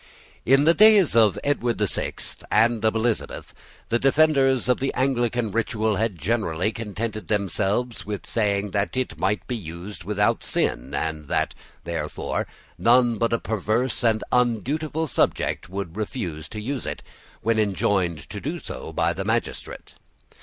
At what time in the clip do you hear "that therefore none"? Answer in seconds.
11.27-13.19